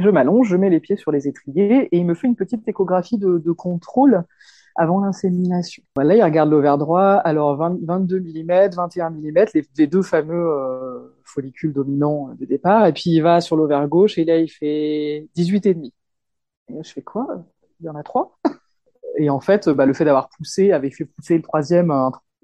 [0.00, 2.66] je m'allonge, je mets les pieds sur les étriers et il me fait une petite
[2.66, 4.24] échographie de, de contrôle
[4.76, 5.82] avant l'insémination.
[5.94, 10.50] Voilà, il regarde l'ovaire droit, alors 20, 22 mm, 21 mm, les, les deux fameux
[10.50, 14.48] euh, follicules dominants de départ, et puis il va sur l'ovaire gauche et là il
[14.48, 15.76] fait 18 et
[16.82, 17.44] je fais quoi?
[17.80, 18.38] Il y en a trois?
[19.16, 21.92] Et en fait, bah, le fait d'avoir poussé avait fait pousser le troisième,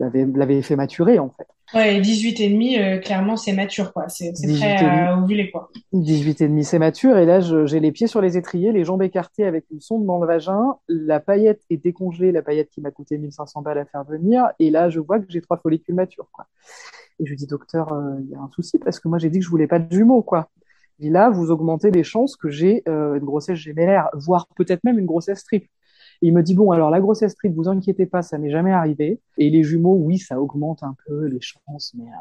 [0.01, 1.47] l'avait fait maturer en fait.
[1.73, 4.09] Ouais, 18 et demi, euh, clairement, c'est mature, quoi.
[4.09, 5.71] C'est prêt à ovuler, quoi.
[5.93, 7.17] 18 et demi, c'est mature.
[7.17, 10.19] Et là, j'ai les pieds sur les étriers, les jambes écartées avec une sonde dans
[10.19, 10.75] le vagin.
[10.89, 14.47] La paillette est décongelée, la paillette qui m'a coûté 1500 balles à faire venir.
[14.59, 16.47] Et là, je vois que j'ai trois follicules matures, quoi.
[17.21, 19.31] Et je lui dis, docteur, euh, il y a un souci parce que moi, j'ai
[19.31, 20.49] dit que je voulais pas de jumeaux, quoi.
[20.99, 24.99] Et là, vous augmentez les chances que j'ai euh, une grossesse gémellaire, voire peut-être même
[24.99, 25.69] une grossesse triple
[26.23, 29.21] il me dit bon alors la grossesse triple, vous inquiétez pas, ça m'est jamais arrivé.
[29.39, 32.17] Et les jumeaux, oui, ça augmente un peu les chances, mais euh,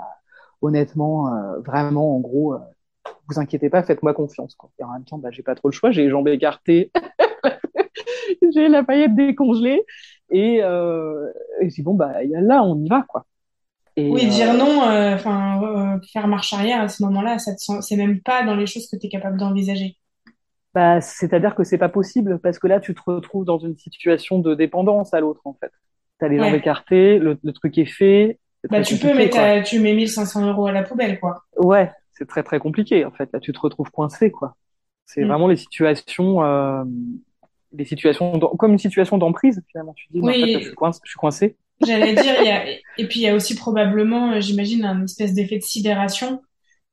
[0.61, 2.59] honnêtement, euh, vraiment, en gros, euh,
[3.27, 4.55] vous inquiétez pas, faites-moi confiance.
[4.55, 4.69] Quoi.
[4.79, 6.91] Et en même temps, bah, j'ai pas trop le choix, j'ai les jambes écartées,
[8.53, 9.83] j'ai la paillette décongelée,
[10.31, 11.27] et, euh,
[11.61, 13.25] et je dis bon bah là, on y va quoi.
[13.95, 18.55] Et oui, dire non, enfin faire marche arrière à ce moment-là, c'est même pas dans
[18.55, 19.97] les choses que tu es capable d'envisager.
[20.73, 24.39] Bah, c'est-à-dire que c'est pas possible parce que là, tu te retrouves dans une situation
[24.39, 25.71] de dépendance à l'autre, en fait.
[26.19, 28.39] T'as les jambes écartées, le, le, truc est fait.
[28.69, 29.29] Bah, tu peux, mais
[29.63, 31.45] tu mets 1500 euros à la poubelle, quoi.
[31.57, 33.29] Ouais, c'est très très compliqué, en fait.
[33.33, 34.55] Là, tu te retrouves coincé, quoi.
[35.05, 35.27] C'est mm.
[35.27, 36.83] vraiment les situations, euh,
[37.71, 39.93] les situations, comme une situation d'emprise, finalement.
[39.93, 40.43] Tu dis, oui.
[40.43, 41.57] en fait, je, suis coincé, je suis coincé.
[41.81, 45.03] J'allais dire, il y a, et puis il y a aussi probablement, euh, j'imagine, un
[45.05, 46.41] espèce d'effet de sidération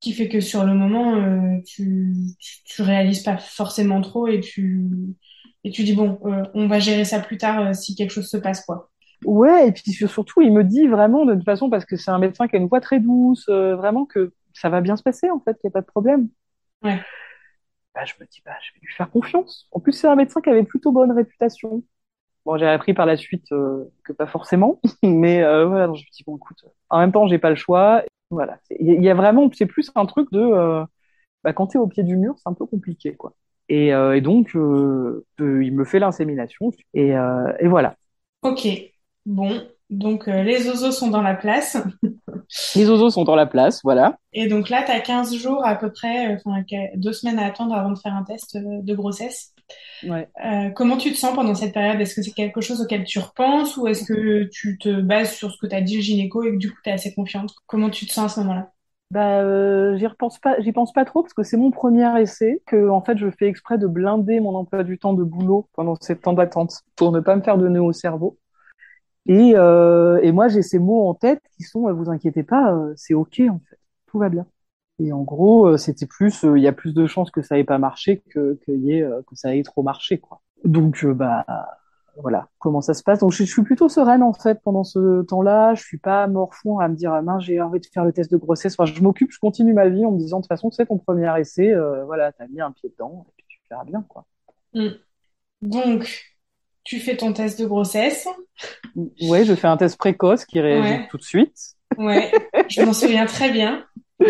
[0.00, 4.40] qui fait que sur le moment, euh, tu, tu, tu, réalises pas forcément trop et
[4.40, 4.88] tu,
[5.64, 8.28] et tu dis bon, euh, on va gérer ça plus tard euh, si quelque chose
[8.28, 8.90] se passe, quoi.
[9.24, 12.18] Ouais, et puis surtout, il me dit vraiment de toute façon, parce que c'est un
[12.18, 15.40] médecin qui a une voix très douce, vraiment que ça va bien se passer, en
[15.40, 16.28] fait, qu'il n'y a pas de problème.
[16.82, 17.00] Ouais.
[17.94, 19.68] Bah, je me dis, bah, je vais lui faire confiance.
[19.72, 21.82] En plus, c'est un médecin qui avait plutôt bonne réputation.
[22.44, 26.22] Bon, j'ai appris par la suite que pas forcément, mais voilà, donc je me dis,
[26.26, 28.04] bon, écoute, en même temps, j'ai pas le choix.
[28.30, 30.84] Voilà, il y a vraiment, c'est plus un truc de, euh,
[31.44, 33.34] bah, quand t'es au pied du mur, c'est un peu compliqué, quoi.
[33.68, 37.96] Et, euh, donc, euh, il me fait l'insémination et, et voilà.
[38.40, 38.66] Ok,
[39.26, 41.76] bon, donc les osos sont dans la place.
[42.74, 44.18] les osos sont dans la place, voilà.
[44.32, 46.62] Et donc là, tu as 15 jours à peu près, enfin
[46.96, 49.54] deux semaines à attendre avant de faire un test de grossesse.
[50.04, 50.28] Ouais.
[50.44, 52.00] Euh, comment tu te sens pendant cette période?
[52.00, 55.50] Est-ce que c'est quelque chose auquel tu repenses ou est-ce que tu te bases sur
[55.50, 57.54] ce que t'as dit le gynéco et que du coup tu es assez confiante?
[57.66, 58.70] Comment tu te sens à ce moment-là?
[59.12, 62.60] Bah, euh, j'y repense pas, j'y pense pas trop parce que c'est mon premier essai
[62.66, 65.94] que en fait je fais exprès de blinder mon emploi du temps de boulot pendant
[66.00, 68.36] ces temps d'attente pour ne pas me faire de nœud au cerveau.
[69.28, 72.92] Et, euh, et moi j'ai ces mots en tête qui sont, vous inquiétez pas, euh,
[72.96, 74.46] c'est ok en fait, tout va bien.
[74.98, 77.58] Et en gros, euh, c'était plus, euh, il y a plus de chances que ça
[77.58, 80.40] ait pas marché que que, euh, que ça ait trop marché, quoi.
[80.64, 81.44] Donc, bah,
[82.22, 83.18] voilà, comment ça se passe?
[83.20, 85.74] Donc, je, suis plutôt sereine en fait pendant ce temps-là.
[85.74, 88.30] Je suis pas morfond à me dire, ah, mince, j'ai envie de faire le test
[88.32, 88.74] de grossesse.
[88.78, 90.98] Enfin, je m'occupe, je continue ma vie en me disant, de toute façon, c'est ton
[90.98, 94.24] premier essai, euh, voilà, t'as mis un pied dedans, et puis tu verras bien, quoi.
[94.74, 94.88] Mm.
[95.62, 96.35] Donc,
[96.86, 98.28] tu fais ton test de grossesse.
[98.94, 101.56] Oui, je fais un test précoce qui réagit tout de suite.
[101.98, 102.32] Ouais,
[102.68, 103.84] je m'en souviens très bien.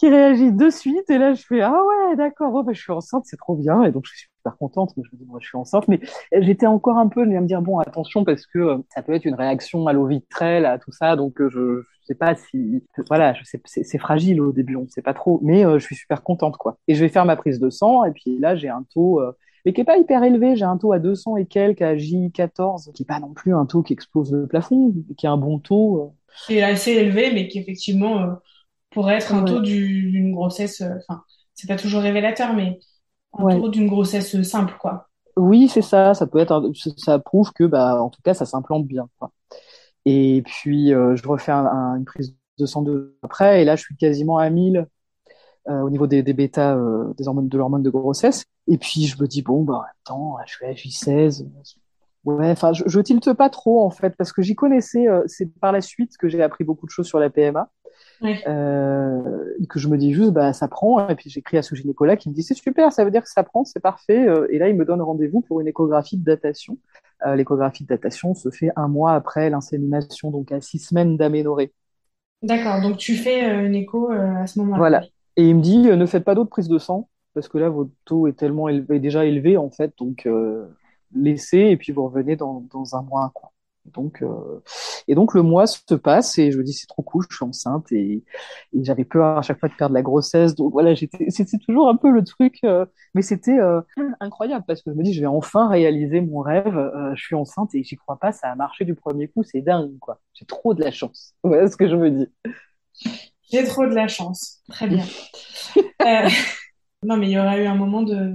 [0.00, 1.10] qui réagit de suite.
[1.10, 3.82] Et là, je fais, ah ouais, d'accord, oh, bah, je suis enceinte, c'est trop bien.
[3.82, 4.92] Et donc, je suis super contente.
[4.96, 5.88] Mais je me dis, moi, je suis enceinte.
[5.88, 6.00] Mais
[6.32, 9.26] j'étais encore un peu à me dire, bon, attention, parce que euh, ça peut être
[9.26, 11.16] une réaction à l'eau vitrelle, à tout ça.
[11.16, 14.88] Donc, euh, je, je sais pas si, voilà, je sais, c'est fragile au début, on
[14.88, 15.38] sait pas trop.
[15.42, 16.78] Mais euh, je suis super contente, quoi.
[16.88, 18.04] Et je vais faire ma prise de sang.
[18.04, 19.20] Et puis là, j'ai un taux,
[19.64, 20.56] mais qui est pas hyper élevé.
[20.56, 23.66] J'ai un taux à 200 et quelques à J14, qui est pas non plus un
[23.66, 26.14] taux qui explose le plafond, qui est un bon taux.
[26.46, 28.38] C'est assez élevé, mais qui effectivement
[28.90, 31.22] pour être un taux d'une grossesse, euh, enfin,
[31.54, 32.78] c'est pas toujours révélateur, mais
[33.32, 35.08] un taux d'une grossesse simple, quoi.
[35.36, 36.14] Oui, c'est ça.
[36.14, 39.08] Ça peut être, ça prouve que, bah, en tout cas, ça s'implante bien.
[39.18, 39.30] Quoi.
[40.04, 43.82] Et puis, euh, je refais un, une prise de sang de après, et là, je
[43.82, 44.86] suis quasiment à 1000
[45.70, 46.78] au niveau des, des bêta,
[47.16, 48.44] des hormones de l'hormone de grossesse.
[48.66, 51.46] Et puis je me dis bon bah attends, je suis à J16.
[52.24, 55.06] Ouais, enfin je, je tilte pas trop en fait parce que j'y connaissais.
[55.26, 57.70] c'est par la suite que j'ai appris beaucoup de choses sur la PMA.
[58.22, 61.08] Euh, que je me dis juste, bah, ça prend.
[61.08, 63.30] Et puis j'écris à ce gynécologue qui me dit, c'est super, ça veut dire que
[63.30, 64.28] ça prend, c'est parfait.
[64.28, 66.78] Euh, et là, il me donne rendez-vous pour une échographie de datation.
[67.26, 71.72] Euh, l'échographie de datation se fait un mois après l'insémination, donc à six semaines d'aménorrhée.
[72.42, 74.78] D'accord, donc tu fais une écho à ce moment-là.
[74.78, 75.02] Voilà.
[75.40, 77.90] Et il me dit, ne faites pas d'autres prises de sang, parce que là, votre
[78.04, 80.26] taux est tellement élevé, déjà élevé, en fait, donc
[81.14, 83.32] laissez, et puis vous revenez dans, un mois.
[83.86, 84.62] Donc, euh,
[85.08, 87.44] et donc le mois se passe et je me dis c'est trop cool, je suis
[87.44, 88.22] enceinte et,
[88.74, 90.54] j'avais peur à chaque fois de perdre la grossesse.
[90.54, 93.80] Donc voilà, c'était toujours un peu le truc, euh, mais c'était euh,
[94.20, 96.76] incroyable parce que je me dis je vais enfin réaliser mon rêve.
[96.76, 99.62] Euh, je suis enceinte et j'y crois pas, ça a marché du premier coup, c'est
[99.62, 100.20] dingue quoi.
[100.34, 101.34] J'ai trop de la chance.
[101.42, 102.28] Voilà ce que je me dis.
[103.50, 104.60] J'ai trop de la chance.
[104.68, 105.04] Très bien.
[107.02, 108.32] non mais il y aura eu un moment de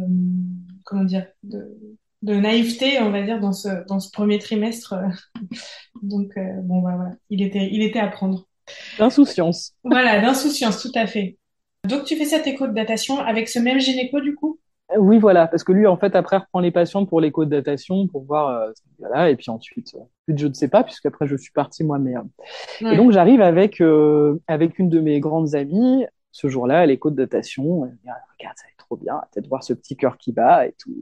[0.84, 1.78] comment dire de
[2.26, 4.96] de naïveté, on va dire, dans ce, dans ce premier trimestre.
[6.02, 8.48] Donc, euh, bon, bah, voilà, il était, il était à prendre.
[8.98, 9.74] D'insouciance.
[9.84, 11.38] Voilà, d'insouciance, tout à fait.
[11.88, 14.60] Donc, tu fais cette écho de datation avec ce même gynéco, du coup?
[14.65, 14.65] euh,
[14.98, 18.08] Oui, voilà, parce que lui, en fait, après, reprend les patients pour l'écho de datation,
[18.08, 19.96] pour voir, euh, voilà, et puis ensuite,
[20.28, 22.30] je ne sais pas, puisqu'après, je suis partie moi-même.
[22.82, 23.82] Et donc, j'arrive avec,
[24.48, 27.86] avec une de mes grandes amies, ce jour-là, à l'écho de datation.
[27.86, 30.74] Elle dit, ah, regarde, ça trop bien, peut-être voir ce petit cœur qui bat et
[30.74, 30.96] tout.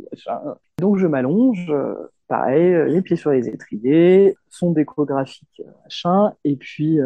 [0.80, 1.96] Donc je m'allonge, euh,
[2.28, 7.00] pareil, euh, les pieds sur les étriers, son décographique, euh, machin, et puis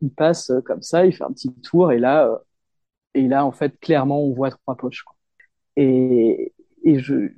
[0.00, 2.40] il passe comme ça, il fait un petit tour, et là,
[3.14, 5.02] et là en fait, clairement, on voit trois poches.
[5.02, 5.13] Quoi.
[5.76, 6.52] Et,
[6.84, 7.30] et je,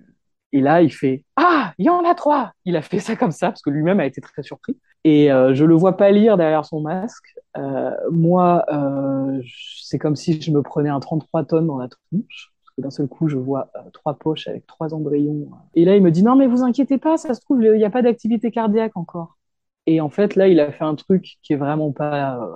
[0.53, 3.33] et là, il fait Ah, il y en a trois Il a fait ça comme
[3.33, 4.79] ça, parce que lui-même a été très surpris.
[5.05, 7.35] Et euh, je le vois pas lire derrière son masque.
[7.57, 9.40] Euh, moi, euh,
[9.83, 13.29] c'est comme si je me prenais un 33 tonnes dans la tronche d'un seul coup,
[13.29, 15.49] je vois euh, trois poches avec trois embryons.
[15.75, 17.85] Et là, il me dit non, mais vous inquiétez pas, ça se trouve, il n'y
[17.85, 19.38] a pas d'activité cardiaque encore.
[19.87, 22.55] Et en fait, là, il a fait un truc qui est vraiment pas euh,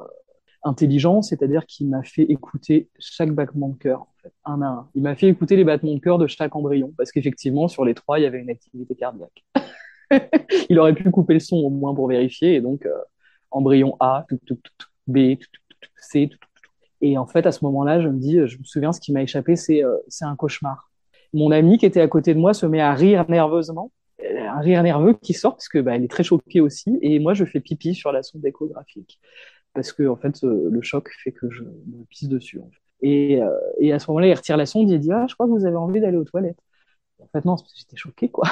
[0.65, 4.07] intelligent, c'est-à-dire qu'il m'a fait écouter chaque battement de cœur,
[4.45, 4.89] un à un.
[4.95, 7.95] Il m'a fait écouter les battements de cœur de chaque embryon, parce qu'effectivement, sur les
[7.95, 9.45] trois, il y avait une activité cardiaque.
[10.69, 12.93] il aurait pu couper le son au moins pour vérifier, et donc euh,
[13.51, 14.59] embryon A, tout,
[15.07, 15.37] B,
[15.97, 16.31] C,
[17.01, 19.23] et en fait, à ce moment-là, je me dis, je me souviens, ce qui m'a
[19.23, 20.91] échappé, c'est euh, c'est un cauchemar.
[21.33, 24.61] Mon amie qui était à côté de moi se met à rire nerveusement, euh, un
[24.61, 26.99] rire nerveux qui sort parce que bah, est très choquée aussi.
[27.03, 29.19] Et moi, je fais pipi sur la sonde échographique
[29.73, 32.61] parce que en fait, euh, le choc fait que je me pisse dessus.
[33.03, 33.41] Et,
[33.79, 35.67] et à ce moment-là, il retire la sonde, il dit, ah, je crois que vous
[35.67, 36.59] avez envie d'aller aux toilettes.
[37.21, 38.49] En fait, non, j'étais choquée, quoi.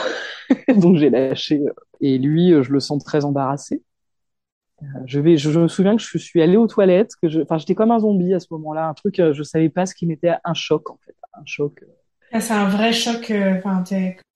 [0.76, 1.62] Donc j'ai lâché.
[2.00, 3.82] Et lui, je le sens très embarrassé.
[5.06, 7.74] Je vais, je, me souviens que je suis allée aux toilettes, que je, enfin, j'étais
[7.74, 10.34] comme un zombie à ce moment-là, un truc, euh, je savais pas ce qui m'était
[10.44, 11.82] un choc en fait, un choc.
[11.82, 11.86] Euh.
[12.32, 13.30] Ah, c'est un vrai choc.
[13.30, 13.82] Euh, enfin,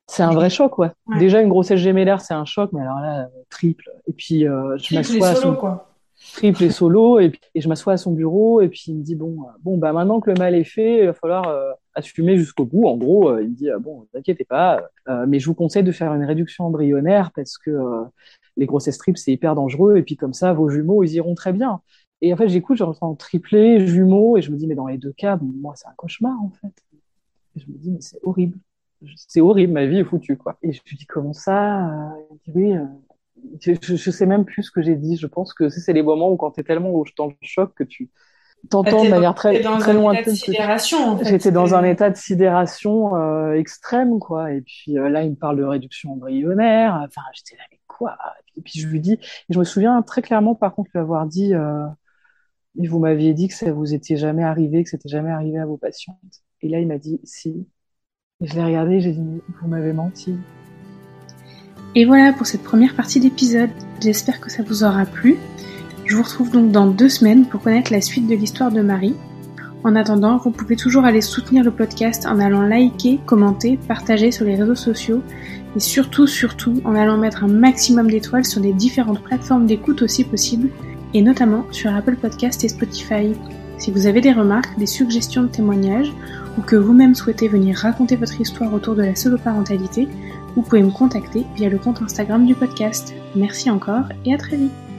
[0.08, 0.90] c'est un vrai choc, ouais.
[1.18, 3.88] Déjà une grossesse gémellaire, c'est un choc, mais alors là, triple.
[4.08, 5.91] Et puis je m'assois à son quoi.
[6.32, 9.14] Triple et solo, et, et je m'assois à son bureau, et puis il me dit
[9.14, 12.86] bon, bon, bah maintenant que le mal est fait, il va falloir assumer jusqu'au bout.
[12.86, 14.82] En gros, il me dit bon, ne pas,
[15.26, 17.78] mais je vous conseille de faire une réduction embryonnaire parce que
[18.56, 19.96] les grossesses triples, c'est hyper dangereux.
[19.96, 21.80] Et puis comme ça, vos jumeaux, ils iront très bien.
[22.20, 25.12] Et en fait, j'écoute, j'entends triplé, jumeaux, et je me dis, mais dans les deux
[25.12, 26.72] cas, moi, c'est un cauchemar, en fait.
[27.56, 28.58] Et je me dis, mais c'est horrible.
[29.16, 30.56] C'est horrible, ma vie est foutue, quoi.
[30.62, 32.84] Et je me dis, comment ça dit, oui, euh,
[33.60, 35.16] je, je, sais même plus ce que j'ai dit.
[35.16, 38.10] Je pense que c'est les moments où quand t'es tellement dans le choc que tu
[38.68, 40.34] t'entends bah, de manière très, très lointaine.
[41.24, 44.52] J'étais dans un état de sidération euh, extrême, quoi.
[44.52, 46.94] Et puis euh, là, il me parle de réduction embryonnaire.
[47.04, 47.64] Enfin, j'étais là,
[48.56, 51.54] et puis je lui dis, je me souviens très clairement par contre lui avoir dit,
[51.54, 51.86] euh,
[52.76, 55.76] vous m'aviez dit que ça vous était jamais arrivé, que c'était jamais arrivé à vos
[55.76, 56.16] patientes.
[56.60, 57.66] Et là il m'a dit si.
[58.40, 60.36] Et je l'ai regardé, j'ai dit vous m'avez menti.
[61.94, 63.68] Et voilà pour cette première partie d'épisode.
[64.00, 65.36] J'espère que ça vous aura plu.
[66.06, 69.14] Je vous retrouve donc dans deux semaines pour connaître la suite de l'histoire de Marie.
[69.84, 74.46] En attendant, vous pouvez toujours aller soutenir le podcast en allant liker, commenter, partager sur
[74.46, 75.22] les réseaux sociaux
[75.76, 80.24] et surtout, surtout, en allant mettre un maximum d'étoiles sur les différentes plateformes d'écoute aussi
[80.24, 80.70] possible,
[81.12, 83.32] et notamment sur Apple Podcast et Spotify.
[83.76, 86.12] Si vous avez des remarques, des suggestions de témoignages,
[86.58, 90.08] ou que vous-même souhaitez venir raconter votre histoire autour de la solo-parentalité,
[90.54, 93.14] vous pouvez me contacter via le compte Instagram du podcast.
[93.34, 94.91] Merci encore et à très vite